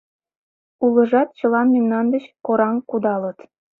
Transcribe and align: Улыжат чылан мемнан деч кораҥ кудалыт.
Улыжат 0.85 1.29
чылан 1.37 1.67
мемнан 1.75 2.05
деч 2.13 2.23
кораҥ 2.45 2.75
кудалыт. 2.89 3.37